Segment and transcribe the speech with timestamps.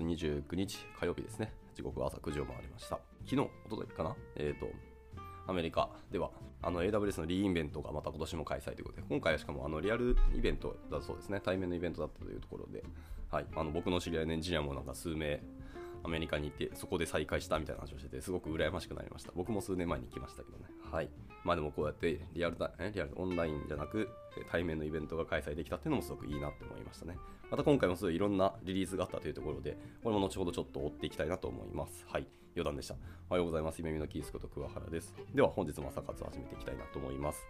[0.00, 1.52] 29日火曜日ですね。
[1.74, 2.98] 時刻は朝9時を回りました。
[3.26, 4.16] 昨日、おとといかな？
[4.36, 4.72] えっ、ー、と、
[5.46, 6.30] アメリカでは
[6.62, 12.84] あの AWS のリーイベントがまた今年も開催ということで、今回はしかもあのリアルイベントだそうですね、対面のイベントだったというところで、
[13.30, 15.42] はい、あの僕の知り合いのエンジニアもなんか数名
[16.04, 19.32] アメリカに行ってそこで再会したみたいな話をしててすごく羨ましくなりました。
[19.34, 20.64] 僕も数年前に行きましたけどね。
[20.90, 21.08] はい。
[21.44, 24.08] まあでもこうやってリアルタリアルオンラインじゃなく
[24.50, 27.16] 対面のイベントが開催できたっていうのもすごくいいなって思いましたね。
[27.52, 32.06] また今回もすごいいろんなリリースがあったというところでこれも後ほどちょっと追っていきたいなと思います。
[32.08, 32.26] はい。
[32.56, 32.94] 余談でした。
[33.28, 33.80] おはようございます。
[33.80, 35.14] 夢見のキースこと桑原です。
[35.34, 37.44] では本日も朝活を始めていきたいなと思います。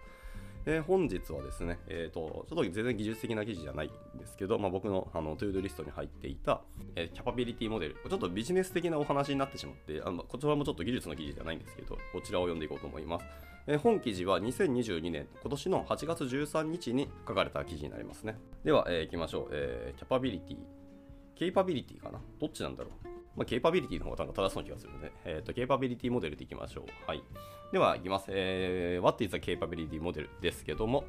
[0.64, 6.62] えー、本日はですね、えーと、ちょっと全然技術的な記事じゃないんですけど、まあ、僕のあのトゥードリストに入っていた、
[6.94, 13.26] えー、キャパビリティモデル、ちょっとビジネス的なお話になってしまって、あのこちらもちょっと技術の記事じゃないんですけど、こちらを読んでいこうと思います。
[13.66, 18.38] えー、本記事は2022年、今年の8月13日に書かれた記事になりますね。
[18.64, 19.98] では、えー、いきましょう、えー。
[19.98, 20.58] キャパビリティ、
[21.34, 22.20] ケイパビリティかな？
[22.40, 23.11] どっちなんだろう？
[23.36, 26.84] まあ、ケーパビリティの方が正しそうな気がするので、えっ、ー、と、ケーパビリティモデルでいきましょう。
[27.06, 27.22] はい。
[27.72, 28.26] では、いきます。
[28.28, 31.04] えー、What is a capability model ですけども、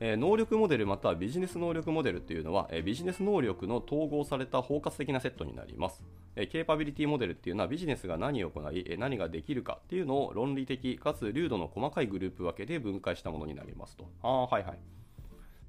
[0.00, 6.02] えー、能力モデルまたはビジネス能力モデルというのは、えー、ビジネス能力の統合された包括的なセットになります。
[6.36, 14.08] えー、ケーパビリティモデルっていうのはビジネスが何を行い、え、何ができるかっていうのを論理的かつ粒度の細かいグループ分けで分解したものになりますと。
[14.22, 14.78] ああ、はいはい。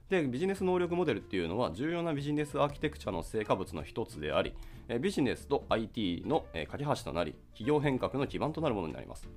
[0.09, 4.53] でビジネス能力モデルっていうのは重要なビジネスアーキテクチャの成果物の一つであり
[4.99, 9.27] ビジネスと IT の架け橋となり企業変革の基盤となるものになります。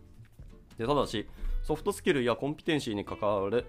[0.77, 1.27] でただし
[1.63, 3.67] ソフトスキルやコンピテンシーに関わる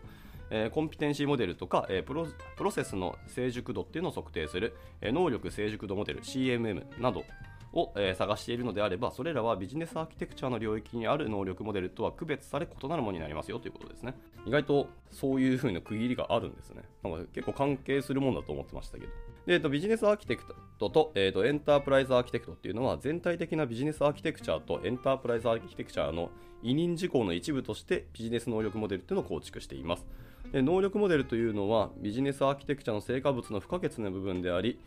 [0.71, 2.27] コンピテンシーモデルとかプロ
[2.57, 7.23] プロセスの成熟度っていうのを測定する能力成熟度モデル CMM など
[7.73, 14.15] を、え、探しているのであれば、それらはビジネスアーキテクチャの領域にある能力モデルとは区別され異なるものになりますよということですね。
[14.45, 16.83] 意外とそういう風な区切りがあるんですね。
[17.03, 19.11] なんか結構関係するものだと思ってましたけど。
[19.45, 20.43] で、えーと、ビジネスアーキテク
[20.79, 26.31] トと,、えーとエンタープライズアーキテクトっていうのは全体的なビジネスアーキテクチャとエンタープライズアーキテクチャの
[26.63, 30.05] 委任事項の一部としてビジネス能力モデルっていうのを構築しています。
[30.51, 34.79] で能力モデルというのはビジネスアーキテクチャの成果物の不可欠な部分であり、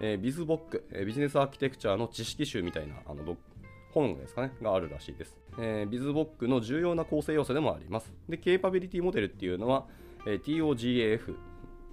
[0.00, 3.36] えー、ビズボック、え、ビジネスアーキテクチャの知識集みたいなあの
[3.92, 5.36] 本ですかね、があるらしいです。
[5.58, 8.12] えー、ビズボックの重要な構成要素でもあります。
[8.28, 9.86] で、ケーパビリティモデルっていうのは、
[10.26, 11.36] えー、TOGAF っ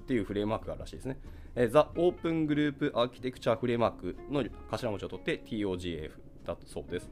[0.08, 1.20] ていうフレームワークがあるらしいですね。
[1.56, 6.12] えー、ザ・オープングループアーキテクチャフレームワークの頭文字を取って TOGAF
[6.46, 7.10] だそうです。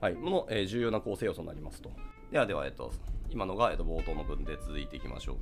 [0.00, 1.90] はい、の、えー、重要な構成要素になりますと。
[2.30, 2.92] ではでは、えっと、
[3.28, 5.36] 今のが、えっと、冒頭の文で続いていきましょう。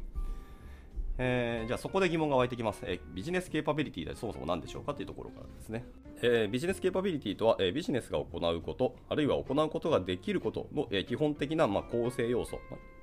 [1.22, 5.84] えー、じゃあそこで疑問が湧いてきます、えー、ビジネスケーパビリティでそもそも何でしょうかというところからですね、
[6.22, 12.58] えー、ビジネスケーパビリティとは、え、ビジネスが行うことあるいは行うことができることの、え、基本的な、まあ、構成要素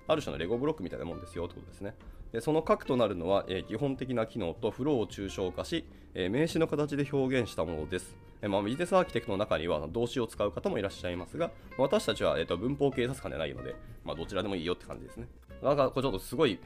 [0.08, 1.94] ある種のレゴブロックみたいなもんですよということですね。
[2.32, 5.86] でその核となるのは、え、基本的な機能とフローを抽象化し、
[6.16, 15.28] え、名詞の形で表現したものです、えまあ、ビジネスアーキテクトの中には動詞を使う方もいらっしゃいますが私たちは、えーと、文法警察官でないので、まあ、どちらでもいいよって感じですね。
[15.62, 16.60] なんかこれちょっとすごい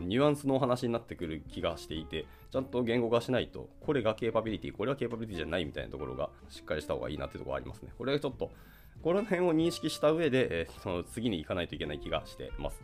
[0.00, 7.92] ニュアンスのお話になってくる気がしていて、ちゃんと言語化しないと、これがケーパビリティ、これはケーパビリティじゃないみたいなところがしっかりした方がいいなっていうところありますね。
[7.96, 8.50] これはちょっと、
[9.02, 12.82] この辺を認識した上で、えー、その次に行かないといけない気がしてます。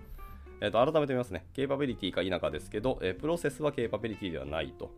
[0.60, 1.46] えー、と改めてみますね。
[1.54, 4.90] ケーパビリティか否かですけど、えー、プロセスはケーパビリティではないと。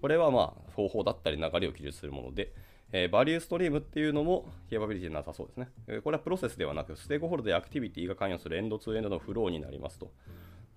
[0.00, 2.52] これはまあ方法だったり流れを記述するもので、
[2.92, 5.68] えー、バリューストリームっていうのもケーパビリティなさそうですね。
[5.88, 10.10] え、これはプロセスではなく、ステークホルダーやアクティビティが関与するエンドツーエンドのフローになりますと。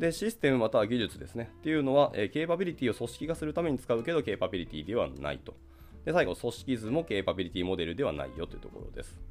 [0.02, 1.52] で、システムまたは技術ですね。
[1.60, 5.54] っていうのは、えー、ケーパビリティを組織化するために使うけど、ケーパビリティではないと。
[6.06, 9.22] で、最後、組織図もケーパビリティモデルではないよというところです。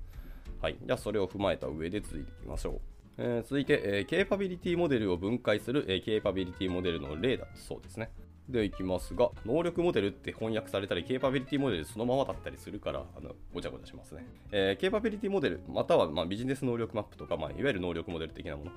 [0.63, 0.77] はい。
[0.81, 2.81] じゃあ、それを踏まえた上で続いていきましょう。
[3.19, 8.13] えー、続いて、えー、ケーパビリティモデルを分解する、えー、ケーパビリティモデルの例だそうですね。
[8.49, 14.25] ではいきますが、能力モデルって翻訳されたり、ケーパビリティモデルそのままだったりするから、あのごちゃごちゃしますね。
[14.53, 18.71] えー、ケーパビリティモデル、または、まあ、ビジネス能力マップとか、まあ、いわゆる能力モデル的なもの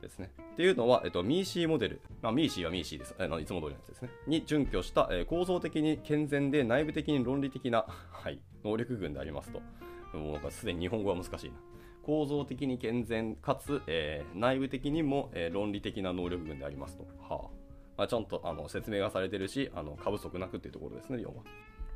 [0.00, 0.30] ですね。
[0.52, 3.14] っていうのは、えっと、 MECE モデル、まあ、 MECE は MECE です。
[3.18, 4.10] あのいつも通りのやつですね。
[4.26, 9.60] に準拠した、えー、構造的に健全で内部的に論理的な、 はい、能力群でありますと。
[10.16, 11.56] もうなんかすでに日本語は難しいな。
[12.02, 17.04] 構造的に健全かつ、えー、内部的にも、えー、論理的な能力群でありますと。
[17.20, 17.68] はあ
[17.98, 21.34] まあ、ちゃんとあの説明がされてるし、あの過不足なくっていうところですね、要は。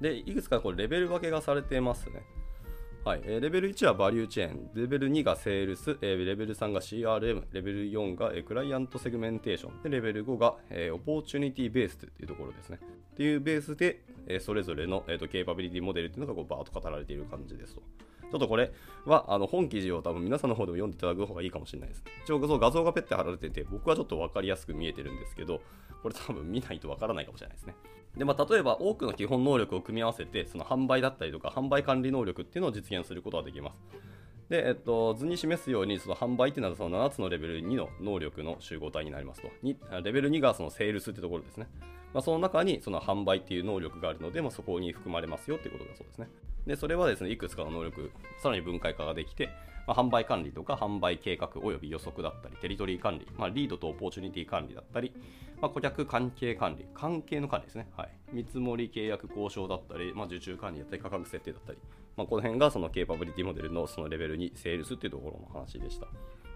[0.00, 2.24] で、いくつかこれレベル分けがされてますね。
[3.04, 12.78] はいえ、レベル1はバリューチェーン、レベル2がセールス、レベル3が CRM、レベル4がえクライアントセグメンテーション、でレベル5がえオポーチュニティベースというところですね。
[12.80, 17.82] っていうベースでえ、それぞれの、えー、とケーパビリティモデルっていうのがこうバーッと語られている感じですと。
[18.30, 18.70] ちょっとこれ
[19.04, 22.04] はあの本記事を多分皆さんの方でも読んでいただく方がいいかもしれないです。
[22.22, 25.60] 一応画像がペッて貼られてて、僕はちょっと分かりやすく見えてるんですけど、
[26.04, 27.74] これ多分見ないと分からないかもしれないですね。
[28.16, 33.76] で、まあ、例えば多くの基本能力を組み合わせて、その販売だったりとか、販売管理能力っていうのを実現することができます。
[34.52, 39.48] で、えっと、図に示すように、その販売っていうのはその7つのレベル2の能力の集合体になりますと。
[40.02, 41.68] レベル2がそのセールスってところですね。
[42.12, 46.28] まあ、その中にその販売っていう能力があるので、まあ、そこに含まれますよっていうことだそうですね。
[46.66, 48.12] で、それはですね、いくつかの能力、
[48.42, 49.48] さらに分解化ができて、
[49.86, 55.14] まあ、販売管理とか販売計画及び予測だったり、テリトリー管理、まあ、リードとオポーチュニティ管理だったり、
[55.62, 57.88] まあ、顧客関係管理、関係の管理ですね。
[57.96, 58.10] はい。
[58.34, 61.78] 見積もり契約交渉だったり、まあ、受注管理だったり、価格設定だったり、
[62.16, 66.06] まあ、この辺がそのケーパビリティモデルのそのレベル2セールスっていうところの話でした。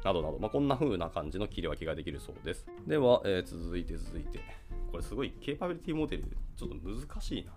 [0.05, 2.67] などなど、まあ、こんな風な感じの切り分けができるそうです。
[2.87, 4.41] では、えー、続いて続いて、
[4.91, 6.25] これすごいケーパビリティモデル、
[6.57, 7.53] ちょっと難しいな。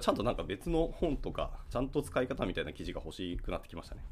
[0.00, 4.02] ちゃんとなんか別の本とか、ちゃんと使い方みたいな記事が欲しくなってきましたね。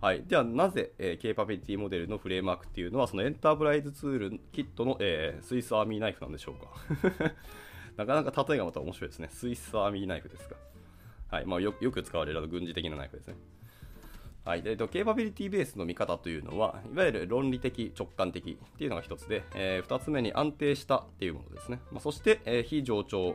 [0.00, 7.32] はい、ではなぜ、えー、ケーパビリティモデルのフレームワークっていうのはそのエンタープライズツールキットの、えー、スイスアーミーナイフなんでしょうか
[7.96, 10.56] なかなか例えがまた面白いですねスイスアーミーナイフですか
[11.36, 13.34] はいまあ、よく使われる軍事的なナイフですね
[14.44, 21.80] はい、でとケーパビリティベースの見方というのは、いわゆる論理的、直感的っていうのが一つで、えー、二つ目に安定したっていうものですね。
[21.90, 23.34] まあ、そして、えー、非冗長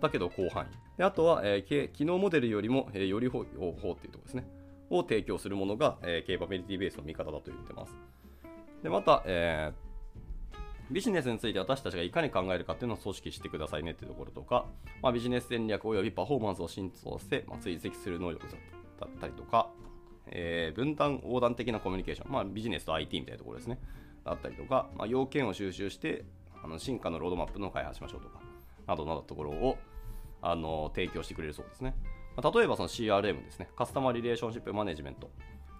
[0.00, 0.98] だけど広範囲。
[0.98, 4.46] であとは、えー、機能モデルよりも、えー、より方法っていうところですね。
[4.88, 7.92] を提供するものが、えー、ケーパビリティベースの見方だと言ってます。
[8.84, 9.85] で、また、えー、
[10.90, 14.66] ビジネスについて私たちがいかに考えるかっていうのを組織してくださいねっていうところとか、
[15.02, 18.46] まあ、ビジネス戦略及びパフォーマンスを浸透して、まあ、追跡する能力
[19.00, 19.68] だったりとか、
[20.28, 23.78] えー、分担横断的なコミュニケーション、まあ、ビジネスと IT みたいなところですね。
[24.24, 26.24] だったりとか、まあ、要件を収集して、
[26.62, 28.40] あの進化のロードマップの開発しましょうとか、
[28.86, 29.78] などなどところを
[30.42, 31.94] あの提供してくれるそうですね。
[32.36, 35.30] まあ、例えばその CRM ですね、カスタマーリレーションシップマネジメント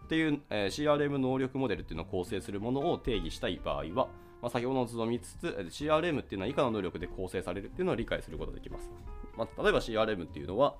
[0.04, 4.08] っていう、えー、CRM 能力モデルっていうのを構成するものを定義したい場合は、
[4.42, 8.90] まあ、先ほどの図を見つつ、CRM っていうのは以下の能力で構成されるっていうのを理解することができます。
[9.36, 10.76] まあ、例えば CRM っていうのは、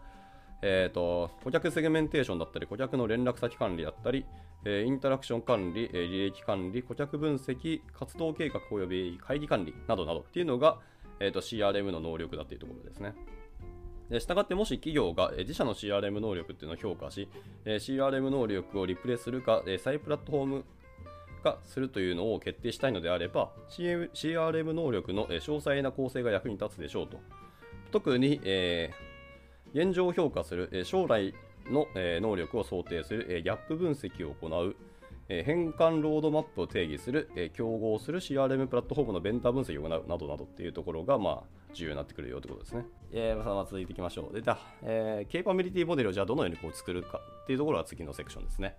[0.62, 4.24] えーと、顧客セグメンテーションだったり、顧客の連絡先管理だったり、
[4.64, 10.78] えー、インタラクション管理、えー、履歴管理、顧客分析、活動計画及び会議管理などなどっていうのが、
[11.20, 13.14] えーと CRM の能力だっていうところですね。
[14.20, 17.28] したがってもし企業が自社の CRM 能力っていうのを評価し、
[17.64, 20.64] CRM 能力をリプレイするか、再プラットフォーム
[21.46, 27.19] 化するというのを決定したいのであれば、CRM 能力の詳細な構成が役に立つでしょうと。
[27.93, 31.34] 特に、えー、現状を評価する、将来
[31.70, 34.76] の能力を想定するギャップ分析を行う、
[35.28, 41.42] 変換ロードマップを定義する、競合する CRM プラットフォームのベンダー分析を行うなどなどっていうところが、まあ、
[41.72, 42.87] 重要になってくるよということですね。
[43.12, 44.34] えー、まあ、続いていきましょう。
[44.34, 48.76] で、だ、えー、ケーパビリティモデルをじゃあどのようにこう作るかっていうところが次のセクションですね。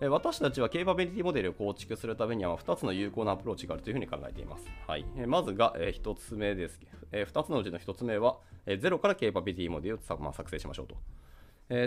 [0.00, 4.64] 私たちはケーパビリティモデルを構築するためには2つの有効なアプローチがあるというふうに考えています。
[4.86, 5.04] はい。
[5.26, 6.80] まずが、1つ目です。
[7.10, 10.96] 2つのうちの1つ目は、え、ゼロからケーパビリティモデルを、作成しましょうと。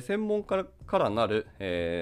[0.01, 1.47] 専門家からなる、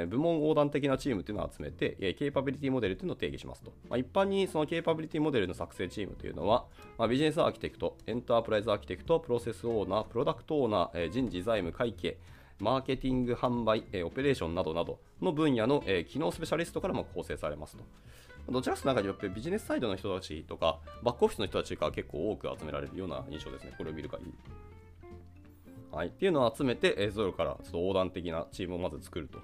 [0.10, 3.72] 部門横断的なチームというのを集めて、ケーパビリティモデルというのを定義しますと。
[3.96, 6.66] 一般にそのケーパビリティモデルの作成チームというのは、
[7.08, 12.18] ビジネスアーキテクト、エンタープライズアーキテクト、プロセスオーナー、プロダクトオーナ、ー、人事財務会計、
[12.60, 17.84] マーケティング、販売、え、オペレーションなどなどの分野の、え、機能スペシャリストからも構成されますと。
[18.52, 23.74] どちらかというとビジネスサイドの人たちとか、バックオフィスの人たちが結構多く集められるような印象ですね。
[23.78, 24.34] これを見る限り。
[25.92, 29.40] はい、っていうのを集めて、えゼロからちょっと横断的なチームをまず作ると。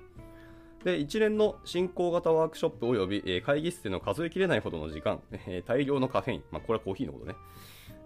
[0.83, 7.35] で一連の進行型ワークショップ及び、え会議室での数えきれないほどの時間、え大量のカフェイン、まあ、これはコーヒーのことね、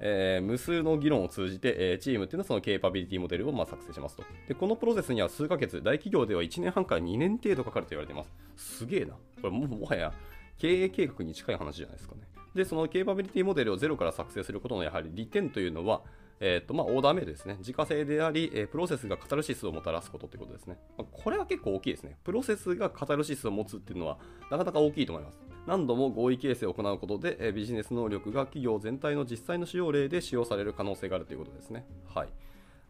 [0.02, 4.54] えー、無数の議論を通じて、えー、チームっていうのはそのケーパビリティモデルをま作成しますとで。
[4.54, 8.24] このプロセスには数ヶ月、大企業では1年半から2年程度かかると言われていま
[8.56, 8.78] す。
[8.80, 9.14] すげえな。
[9.14, 10.14] これももはや
[10.58, 12.22] 経営計画に近い話じゃないですかね。
[12.56, 16.02] で、そのケーパビリティモデルをゼロから作成することのやはり利点というのは、
[16.42, 17.56] えーとまあ、オーダーメイドですね。
[17.60, 20.78] 自家製であり、えー、プロセスがカタルシスをもたらすことということですね。
[20.98, 22.18] まあ、これは結構大きいですね。
[22.24, 24.18] プロセスがカタルシスを持つっていうのは
[24.50, 25.49] なかなか大きいと思います。
[25.70, 31.86] 何度も合意形成を行うことで、ビジネス能力が企業全体の実際の使用例で使用される可能性があるということですね。
[32.08, 32.30] はい。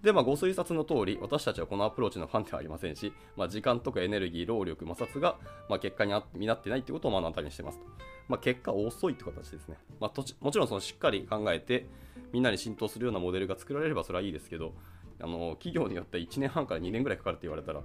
[0.02, 5.36] で、まあ、ご推察の通り、私たちはこのアプローチのファンではありませんし、まあ、時間とかエネルギー、労力、摩擦が、
[5.68, 7.86] まあ、結果に見なってないということを目の当たりにしていますと。
[8.30, 9.76] まあ、結果遅いという形ですね。
[10.00, 11.86] まあ、もちろんそのしっかり考えて、
[12.32, 14.74] みんなに浸透するようなモデルが作られればそれはいいですけど、
[15.22, 17.82] あの企業によって1年半から2年ぐらいかかるって言われたら、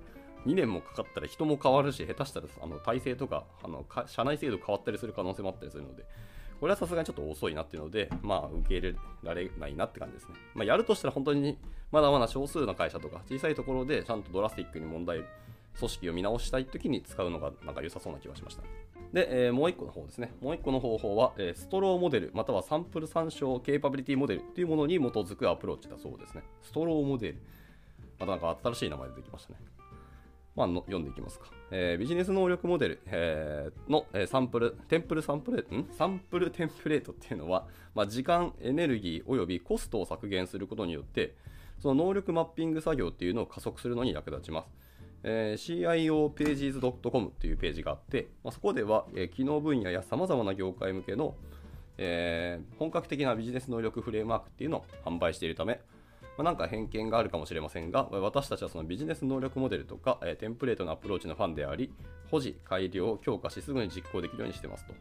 [0.47, 6.05] 2年もかかったら人も変わるし、下手したらあの体制とかあの社内制度変わったりする可能性もあったりするので、
[6.61, 10.35] これはさすがにちょっと遅いなっていうので、まあ、受け入れられないなって感じですね。
[10.55, 11.59] まあ、やるとしたら本当に
[11.93, 15.25] まだまだ少数の会社とか小さいところでちゃんとドラスティックに問題
[15.79, 18.63] 組織を見直したいときに使うのがなんか良さそうな気がしました。
[19.13, 20.33] で、えー、もう1個の方ですね。
[20.41, 26.43] もう1個の方法は、えー、ストローモデル、またはサンプル参照ケーパビリティモデルというものに基づくアプローチだそうですね。
[26.63, 27.43] ストローモデル。
[28.19, 29.59] またなんか新しい名前出てきましたね。
[30.57, 31.47] まあ、の読んでいきますか。
[31.71, 35.89] えー、ビジネス能力モデル、えー、の、え、サンプル、テンプルサンプレん？
[35.91, 41.35] サンプルテンプレートっていうのは、まあ、時間、エネルギーおよびコストを削減することによって、
[41.81, 44.69] その能力マッピング作業っていうのを加速するのに役立ちます。
[45.25, 45.89] えー、
[46.37, 51.35] CIOpages.com っていうページがあって、まあ、そこでは、えー、機能分野やさまざまな業界向けの、
[51.97, 55.81] えー、本格的なビジネス能力フレームワークっていうのを販売しているため、
[56.37, 61.93] まあ、なんか偏見があるかもしれませんが、私たちはそのビジネス能力モデルとか、え、テンプレートのアプローチのファンであり、
[62.31, 64.95] 保持、改良、強化しすぐに実行できるようにしてますと。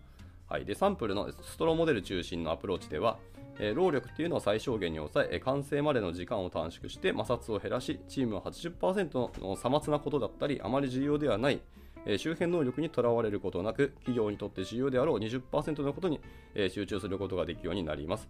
[0.48, 3.18] はい、でサンプルのストローモデル中心のアプローチでは、
[3.60, 11.60] えー、労力っていうのを最小限に抑え、完成までの時間を短縮して摩擦を減らし、チームは80%のさまつなことだったり、あまり重要ではない、
[12.06, 16.20] えー、周辺能力にとらわれることなく、企業にとって重要であろう20%のことに、
[16.54, 18.30] えー、集中することができるようになります。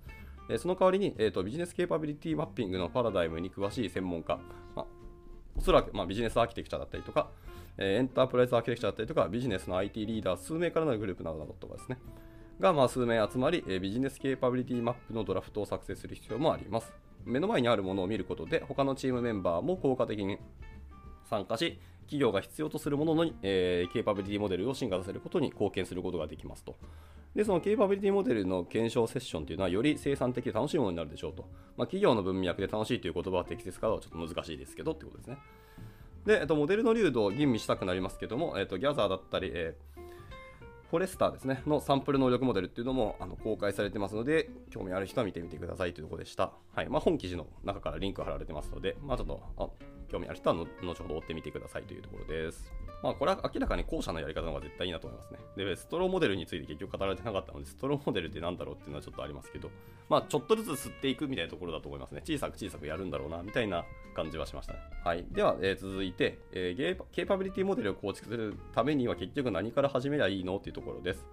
[0.58, 4.40] その代わりに、えーと、ビジネスケーパビリティマッピングのパラダイムに詳しい専門家、
[4.76, 4.86] まあ、
[5.58, 7.30] おそらく、まあ、ビジネスアーキテクチャだったりとか、
[7.78, 11.98] え、エンタープライズアーキテクチャだったりとか、ビジネスの IT リーダー数名からなるグループなどなどとかですね、
[12.60, 16.94] が、まあ、数名集まり、え、ビジネスケーパビリティマップのドラフトを作成する必要もあります。
[17.26, 20.38] 目の前にあるものを見ることで、他のチームメンバーも効果的に
[21.30, 26.76] 参加し、企業が必要とするものの、えー、ケーパビリティモデルを進化させることに貢献することができますと。
[27.36, 31.44] で、そのケーパビリティモデルの検証セッションというのは、より生産的で楽しいものになるでしょうと。
[31.78, 35.38] まあ、企業の文脈で楽しいという言葉は適切かはちょっと難しいですけどってことですね。
[36.26, 39.93] で、えっと、モデルの流度を吟味したくなりますけども、えっと、ギャザーだったり、えー
[40.94, 46.52] フォレスターですね、のサンプル能力モデルっていうのもあの公開されてますので、興味ある人は見てみてくださいというところでした。
[46.72, 49.68] はいまあ、本記事の中からリンク貼られてますので、まあ、ちょっとあ
[50.08, 52.72] 興味ある人は後ほど追ってみてくださいというところです。
[53.02, 55.40] まあ、これは明らかに後者のやり方の方が絶対いいなと思いますね。
[55.58, 59.72] で、ストローモデルについて結局語られてなかったので、ストローモデルって何だろうっていうのはちょっとありますけど、
[60.10, 62.22] まあ、ちょっとずつ吸っていくみたいなところだと思いますね。
[62.24, 63.84] 小さく小さくやるんだろうな、みたいな
[64.14, 64.80] 感じはしましたね。
[65.04, 65.26] はい。
[65.32, 71.26] では、えー、続いて、えー、ケーパビリティモデルを構築するためには結局何から始めりゃいいのっていうところです。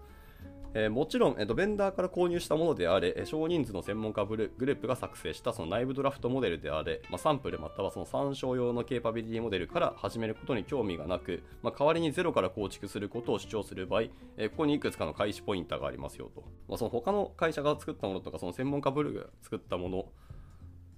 [0.73, 14.03] えー、もちろん、えーと、ベンダーから購入したものであれ、少人数の専門家グループが作成したその内部ドラフトモデルであれ、まあ、サンプルまたはその参照用のケーパビリティモデルから始めることに興味がなく、まあ、代わりにゼロから構築することを主張する場合、
[14.37, 16.43] えー、ここにいくつかの開始ポインターがありますよと。
[16.69, 20.07] まあ、その他の会社が作ったものとか、その専門家ブルーが作ったもの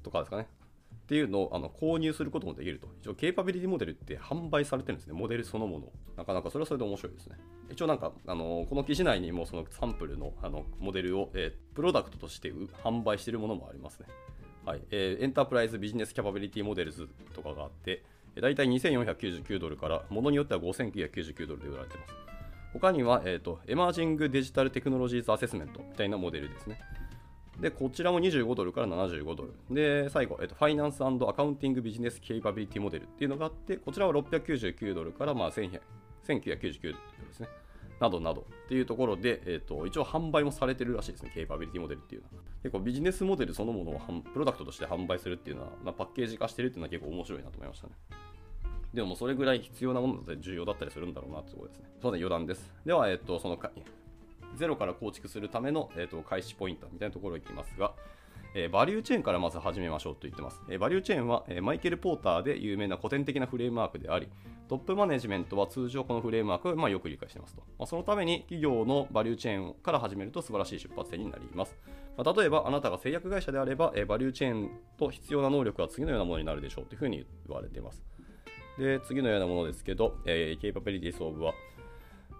[0.03, 0.49] とかですかね、
[1.13, 2.89] っていうのをあの購入することもできると。
[3.03, 5.13] 一応、ケーパビリティモデルって販売されてるんですね。
[5.13, 5.93] モデルそのもの。
[6.17, 7.37] なかなかそれはそれで面白いですね。
[7.71, 12.51] 一応なんか、あのこの記事内にもそのサンプルのあのモデルを、えー、プロダクトとして
[12.83, 14.07] 販売しているものもありますね。
[14.65, 18.03] はいえー、エンタープライズビジネスキャパビリティモデルズとかがあって、
[18.41, 22.15] だいたい2499ドルから、ものによっては5999ドルで売られています。
[22.73, 26.81] 他には、えーと、エマージングデジタルテクノロジーズアセスメントみたいなモデルですね。
[27.61, 29.53] で、こちらも25ドルから75ドル。
[29.71, 35.93] で、最後、えっと、ファイナンスアカウンティングビジネスケイパビリティモデルっていうのがあって、こちらは699ドルからまあ1999
[36.27, 36.99] ドルで
[37.33, 37.49] すね。
[38.01, 42.45] などなどっていうところで、えっと、一応販売もされてるらしいですね、ケイパビリティモデルっていうのは。
[42.63, 44.01] 結構ビジネスモデルそのものを
[44.33, 47.93] プロダクトとして販売するっていうのは、まあ、パッケージ化してるっていうのは結構面白いなと思いましたね。
[48.93, 51.85] でもそれぐらい必要なもので重要だったりするんだろうなってころですね。
[52.03, 52.75] そうね、余談です。
[52.85, 53.57] では、えっと、その
[54.57, 57.93] ゼロから構築するための、えーと、開始ポイントみたいなところに行きますが、
[58.55, 60.61] えー、バリューチェーンからまず始めましょうと言ってます。
[60.69, 64.29] えー、バリューチェーンは、えー、マイケル・ポーターで有名な古典的なフレームワークであり、
[64.69, 67.63] トップマネジメントは通常このフレームワークを、まあ、よく理解していますと。
[67.79, 71.77] まあ、そのために企業のバリューチェーンから始めると素晴らしい出発点になります。
[72.17, 78.05] まあ、例えば、あなたが製薬会社であれば、えー、バリューチェーンと必要な能力は次のようなものになるでしょうというふうに言われています。
[78.79, 81.55] で、次のようなものですけど、えー、ケイパビリティソーブは、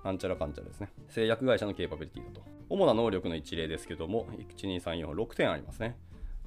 [0.05, 0.89] なんちゃらかんちゃらですね。
[1.09, 2.43] 製薬会社のケーパビリティだと。
[2.69, 5.97] 主な能力の一例ですけども、1、2、3、4、6点ありますね。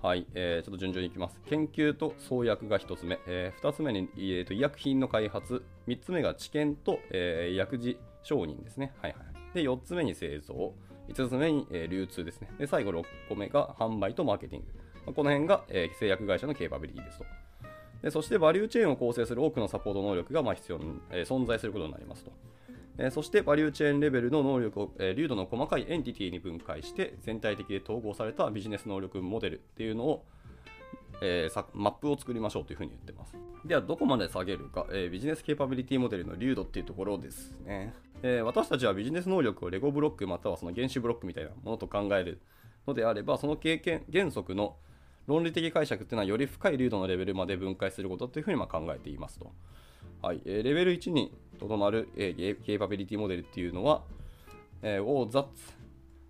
[0.01, 1.39] はい、えー、ちょっと順々にいきます。
[1.47, 8.93] 研究と創薬が1つ目、えー、2つ目に、えーと、医薬品の開発、3つ目が治験と、えー、薬事承認ですね。
[9.01, 9.55] はいはい。
[9.55, 10.73] で、4つ目に製造、
[11.07, 12.49] 5つ目に、えー、流通ですね。
[12.59, 14.67] で、最後6個目が販売とマーケティング。
[15.05, 17.25] まあ、この辺が、えー、製薬会社のケーパビリティですと。
[18.03, 22.31] でそして、バリューチェーンを構成する多くのサポート能力がまあ必要に、えー、存在することになりますと。
[22.97, 30.25] えそしてバリューチェーンレベルの能力を、え流度の細かいエンティティに分解して全体的で統合されたビジネス能力モデルっていうのを、
[31.21, 33.35] えー、マップを作りましょうというふうに言ってます。
[33.65, 37.93] では、どこまで下げるか、えー、ビジネスケーパビリティモデルの流度っていうところですね。
[38.23, 42.39] え、私たちはビジネス能力をレゴブロックまたはその原子ブロックみたいなものと考える
[42.87, 44.77] のであれば、その経験原則の
[45.27, 49.51] 論理的解釈っていうのはより深い流度のレベルまで分解することというふうにま考えていますと。
[50.21, 54.03] はいえー、レベル1にとどまる、えー、ケーパビリティモデルっていうのは、
[54.81, 55.45] えー、o that's,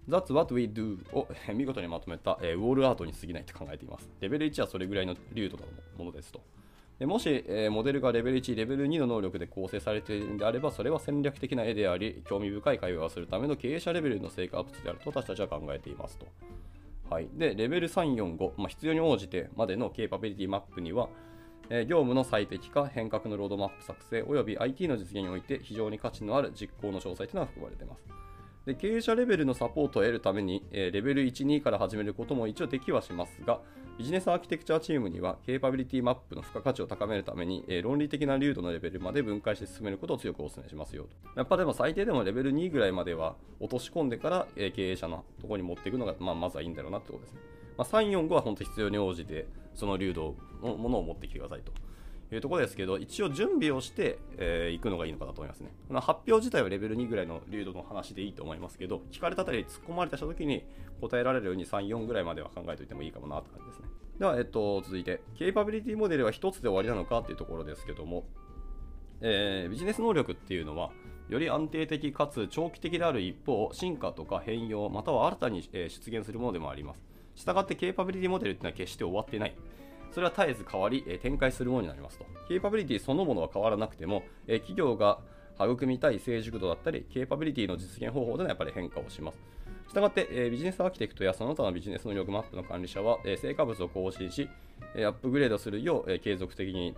[0.08, 4.10] that's what we do を見事にまとめた、えー、ウォールアートに過ぎないと考えています。
[4.20, 5.64] レベル1はそれぐらいの流度の
[5.98, 6.42] ものですと。
[7.00, 16.26] でもし、えー、モデルがレベル1、レベル2の能力で構成されているのであれば、それは戦略的な絵であり、興味深い会話をするための経営者レベルの成果アップであると私たちは考えていますと。
[17.10, 21.10] はい、で、レベル3、4、5、まあ、必要に応じてまでのケーパビリティマップには、
[21.70, 28.25] えー、業務の最適化、変革のロードマップ作成、および IT の実現において非常に価値のある実行の詳細というのが含まれています。
[28.66, 33.62] で経営者レベルのサポートを得るために、え、レベル1、2から始めることも一応できはしますが、
[34.00, 41.10] ビジネスアーキテクチャチームには、ケーパビリティマップの付加価値を高めるために、え、論理的な流度のレベルまで分解して進めることを強くお勧めしますよと。
[41.36, 47.42] やっぱでも最低でもレベル2ぐらいまでは落とし込んでから、え、経営者のところに持っていくのが、まあ、まずはいいんだろうなってことですね。
[47.78, 51.72] まあ、3、4、5は本当必要に応じて、その流度のものを持ってきてくださいと。
[52.32, 55.72] いうところですけど、一応準備をして、えー、くのがいいのかなと思いますね。
[55.88, 60.64] この発表自体はレベル2ぐらいの流度の話でいいと思いますけど、聞かれたあたり突っ込まれたした時に
[61.02, 63.88] 答えられるように3、4ぐらいまでは考えておいてもいいかもなって感じですね。
[64.20, 68.26] では、えっと、続いて、ケーパビリティモデルは1つで終わりなのかっていうところですけども、
[69.22, 70.92] えー、ビジネス能力っていうのは、
[71.30, 77.04] より安定的かつ長期的である一方、進化とか変容、または新たに出現するものでもあります。
[77.36, 79.56] したがって、ケーパビリティモデルっていうのは決して終わってない。
[80.12, 82.26] それは絶えず変わり、展開するものになりますと。
[82.48, 85.20] ケーパビリティそのものは変わらなくても、企業が
[85.60, 89.38] 育みたい成熟度だったり、ケーパビリティの実現方法でのやっぱり変化をします。
[89.90, 94.50] したがって、えビジネスアーキテクトやその他のビジネス能力マップの管理者は、え成果物を更新し、
[94.96, 96.96] えアップグレードするよう、え継続的に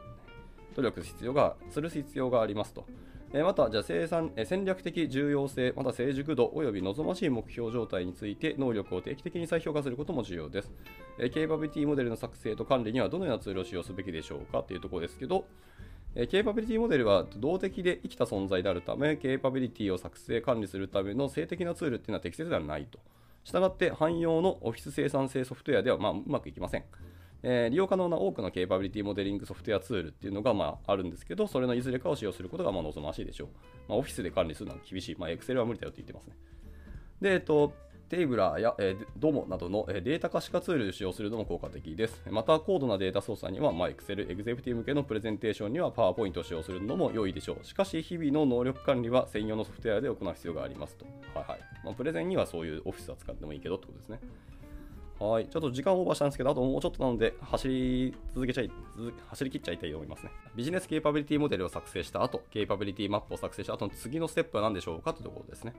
[0.76, 2.86] 努力する必要がする必要がありますと。
[3.34, 10.72] えまた、じゃあ生産、え戦略的重要性、また成熟度及び望ましい目標状態について能力を定期的に再評価することも重要です。
[11.20, 14.64] えケーパビリティモデルの作成と管理にはどのようなツールを使用すべきでしょうか？
[14.64, 15.46] というところですけど、
[16.16, 23.00] えケーパビリティモデルは動的で生きた存在であるため、ケーパビリティを作成、管理するための性的なツールっていうのは適切ではないと。
[23.44, 26.84] したがって汎用のオフィス生産性ソフトウェアではまあうまくいきません。
[27.44, 33.48] えー、利用可能な多くのケーパビリティモデリングソフトウェアツールっていうのがまああるんですけど、それのいずれかを使用することがまあ望ましいでしょう。
[33.88, 35.16] まあ、オフィスで管理するのは厳しい。
[35.18, 36.36] まあ、Excel は無理だよって言ってますね。
[37.22, 37.74] で、えっと、
[38.10, 42.24] Tableau や、えー、 Domo などの、えデータ可視化ツールを使用するのも効果的です。
[42.30, 47.66] また、高度なデータ操作には、まあ、Excel、エグゼクティブ向けのプレゼンテーションには PowerPoint を使用するのも良いでしょう。
[47.66, 51.06] しかし、日々の能力管理は専用のソフトウェアで行う必要がありますと。
[51.36, 51.60] はいはい。
[51.84, 54.20] まあ、プレゼンにはそういうオフィスは使ってもいいけどってことですね。
[55.20, 55.48] はい。
[55.48, 58.72] ちょっと時間オーバーしたんですけど、あともうちょっとなので、走り続けちゃい、
[59.30, 60.32] 走り切っちゃいたいと思いますね。
[60.56, 65.74] ビジネスケーパビリティモデルを作成した後、ケーパビリティマップを作成した後の次のステップは何でしょうかというところですね。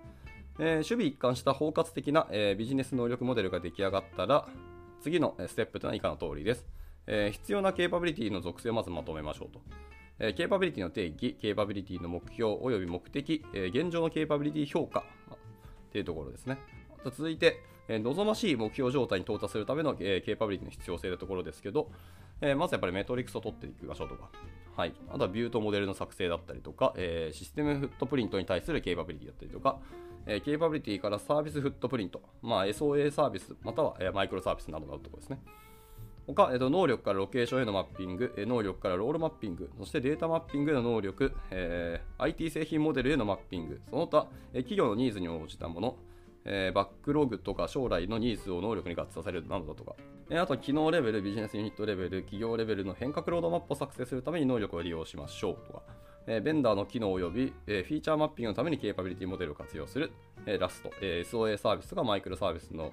[0.59, 4.49] えー、首尾一貫した包括的な、えー、ビジネス能力モデルが出来上がったら、
[5.01, 6.67] 次のステップというのは以下の通りです。
[7.07, 9.61] えー、必要なケーパビリティの属性をまずまとめましょうと。
[10.21, 15.05] えケーパビリティの定義、ケーパビリティの目標及び目的、え現状のケーパビリティ評価
[15.93, 16.59] というところですね。
[17.05, 21.91] 続いて、え望ましい目標状態に到達するための、えケーパビリティの必要性というところですけど、
[22.41, 24.31] えまずやっぱりメトリクスを取っていきましょうとか、
[24.77, 29.79] はい、あとはビューとモデルの作成だったりとか、えシステムフットプリントに対するケーパビリティだったりとか、
[30.27, 35.41] えケーパビリティからサービスフットプリント、まあ、SOA サービス、または、えマイクロサービスなどのところですね。
[36.35, 45.97] 他、えー、と能力からロケーションへのマッピング、え能力からロールマッピング、そしてデータマッピングへの能力、えー、IT 製品モデルへのマッピング、その他、え企業のニーズに応じたもの、
[46.51, 49.95] えー、バックログとか将来のニーズを能力に合致させるなどだとか、
[50.31, 55.83] えー、あと機能レベル、ビジネスユニットレベル、企業レベルの変革ロードマップを作成するために能力を利用しましょうとか、
[56.27, 60.11] えー、ベンダーの機能及び、え、フィーチャーマッピングのためにケーパビリティモデルを活用する、
[60.47, 62.93] え、ラスト、え、SOA サービスとかマイクロサービスの、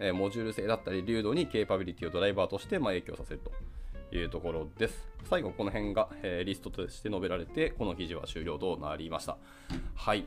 [0.00, 3.40] え、モジュール性だったり、粒度にケーパビリティをドライバーとして、まあ、影響させる
[4.10, 5.08] というところです。
[5.24, 9.36] 最後、この辺が、えー、リストとして述べられて、この記事は終了となりました。
[9.94, 10.26] はい。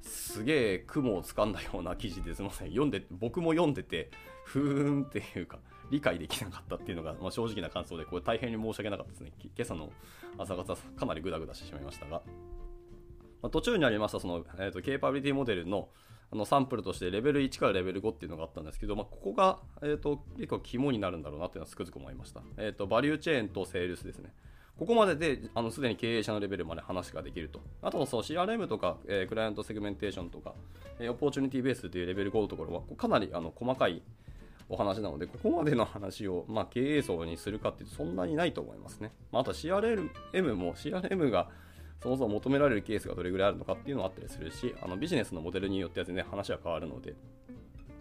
[0.00, 2.68] すげえ雲をつかんだような記事ですみません。
[2.68, 4.10] 読んで、僕も読んでて、
[4.44, 5.58] ふーんっていうか、
[5.90, 9.32] 理解できなかったっていうのが、まあ、正直な感想で、これ大変に申し訳なかったですね。
[9.42, 9.92] 今朝の
[10.38, 12.22] 朝方、かなりグダグダしてしまいましたが、
[13.42, 15.88] まあ、途中にありました、その、えーと、ケーパビリティモデルの
[16.32, 22.42] あのサンプルとしてレベル1からレベル5っていうのがあったんですけど、まあ、ここが、えーと、結構肝になるんだろうなっていうのはつくづく思いました。
[22.56, 24.32] えーと、バリューチェーンとセールスですね。
[24.78, 27.60] ここまでで、あの、すでに経営者のレベルまで話ができると。
[27.80, 30.54] あと、そう、CRM とか、えー、クライアントセグメンテーションとか、
[30.98, 34.02] えー、オポチュニティベースというレベル5のところは、かなりあの細かい
[34.68, 39.12] お話なので、ここまでの話を、まあ、経営層にするかって、そんなにないと思いますね。
[39.32, 41.48] まあ、あと CRM も、CRM が
[42.02, 47.14] そもそも求められるケースがどれぐらいあるのかっていうのはあったりするし、あのビジネスのモデルによっては全然話は変わるので、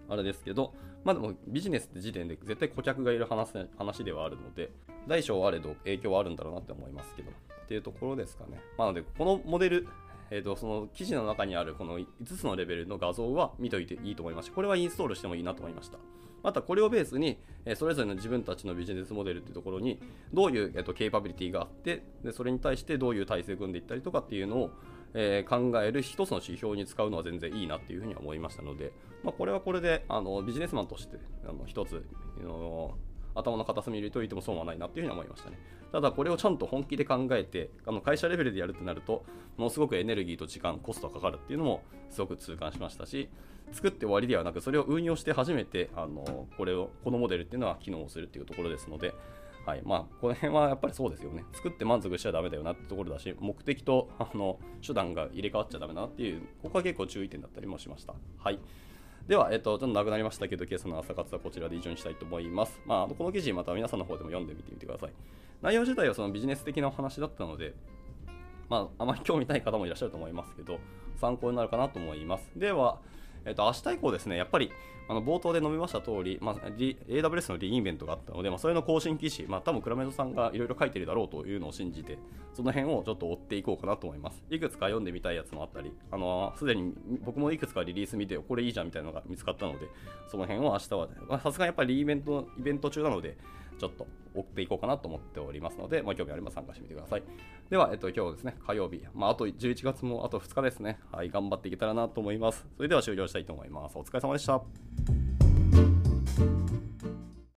[0.10, 4.72] あれですけど、まあでもビジネスって時点で絶対顧客がいる話話ではあるので、
[5.08, 8.60] 大小あれど影響はあるんだろうなって思いますけど、っていうところですかね。
[8.78, 9.88] まあ、なので、このモデル、
[10.32, 12.06] えー、とその記事の中にあるこの5
[12.38, 14.54] つのレベルの画像は見といていいと思いました。
[14.54, 15.98] これはインストールしてもいいなと思いました。
[16.46, 20.00] またこれをベースに、えそれぞれの自分たちのビジネスモデルっていうところに
[20.32, 24.70] どういう、えー、とケーパビリティがあってでそれに対してどういう体制を組んでいったりとかっていうのを、
[25.18, 28.92] えー、考える一つの指標に使うのは全然いいなっていうふうに思いましたので、
[29.24, 32.06] まあ、これはこれであのビジネスマンとしてあの一つ
[32.44, 32.96] の
[33.34, 35.58] 頭の片隅に入れておいても損はないなっていうふうに思いましたね。
[35.92, 39.24] ただこれをちゃんと本気で考えてあの会社レベルでやるってなると
[39.56, 43.30] ものすごくエネルギーと時間コストがかかるっていうのもすごく痛感しましたし
[43.72, 49.14] 作って終わりではなくそれを運用して初めてあのこれをこのモデルっていうのは機能するっていうところですので
[49.66, 51.44] はいまあ、この辺はやっぱりそうですよね。
[51.54, 58.14] 作って満足しちゃだめだよなってところだし、目的とあの手段が入れ替わっちゃだめだなっていう、ここは結構注意点だったりもしました。
[58.38, 58.60] はい。
[59.28, 62.80] では、えっと、ちょっと長くなりましたけど、今朝の朝活はこちらで以上にしたいと思います。
[62.86, 65.12] まあ、この記事、また皆さんの方でも読んでみてみてください。
[65.64, 67.74] 内容自体はそのビジネス的なお話だったので、
[68.70, 70.80] まあ、あまり興味ない方もいらっしゃると思いますけど、
[71.20, 72.52] 参考になるかなと思います。
[72.56, 73.00] では、
[73.46, 74.72] えっと、明日以降ですね、やっぱり、
[75.08, 82.18] あの冒頭で述べました通り、まあ、AWS のリインベントがあったので、まあ、それの更新記事、まあ、多分クラメドさんがいろいろ書いてるだろうというのを信じて、
[82.54, 84.44] その辺をちょっと追っていこうかなと思います。
[84.50, 89.88] いくつか読んでみたいやつもあったり、あのすでに僕もいくつかリリース見て、これいいじゃんみたいなのが見つかったので、
[90.28, 93.38] その辺を明日は、さすがにやっぱりリイベントイベント中なので、
[93.78, 97.24] ちょっと追っていこうかなと思っておりますので、まあ、興味あれば参加してみてください。
[97.70, 102.66] では、えっと、今日ですね、火曜日、まあ、あと11月もあと2日ですね、はい、頑張っていけたらなと思います。
[102.78, 103.98] それでは終了したいと思います。
[103.98, 105.45] お疲れ様でした。